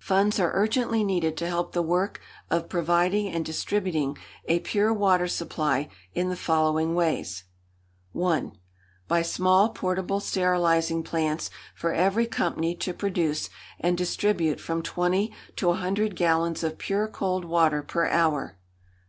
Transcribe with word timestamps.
"Funds 0.00 0.40
are 0.40 0.50
urgently 0.52 1.04
needed 1.04 1.36
to 1.36 1.46
help 1.46 1.70
the 1.70 1.80
work 1.80 2.20
of 2.50 2.68
providing 2.68 3.28
and 3.28 3.44
distributing 3.44 4.18
a 4.46 4.58
pure 4.58 4.92
water 4.92 5.28
supply 5.28 5.88
in 6.12 6.28
the 6.28 6.34
following 6.34 6.96
ways: 6.96 7.44
"1. 8.10 8.58
By 9.06 9.22
small 9.22 9.68
portable 9.68 10.18
sterilising 10.18 11.04
plants 11.04 11.50
for 11.72 11.92
every 11.92 12.26
company 12.26 12.74
to 12.74 12.92
produce 12.92 13.48
and 13.78 13.96
distribute 13.96 14.58
from 14.58 14.82
twenty 14.82 15.32
to 15.54 15.70
a 15.70 15.76
hundred 15.76 16.16
gallons 16.16 16.64
of 16.64 16.76
pure 16.76 17.06
cold 17.06 17.44
water 17.44 17.80
per 17.84 18.08
hour. 18.08 18.58